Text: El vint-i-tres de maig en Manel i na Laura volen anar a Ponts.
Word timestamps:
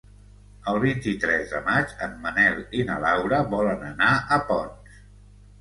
El 0.71 0.79
vint-i-tres 0.83 1.51
de 1.51 1.59
maig 1.67 1.93
en 2.07 2.17
Manel 2.25 2.57
i 2.79 2.87
na 2.89 2.97
Laura 3.05 3.43
volen 3.55 3.87
anar 3.93 4.09
a 4.15 4.41
Ponts. 4.51 5.01